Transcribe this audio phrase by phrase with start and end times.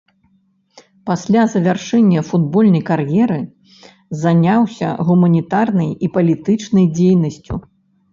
[1.07, 3.37] Пасля завяршэння футбольнай кар'еры
[4.21, 7.61] заняўся гуманітарнай і палітычнай дзейнасцю.